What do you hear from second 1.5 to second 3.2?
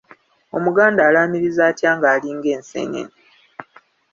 atya nga alinga enseenene?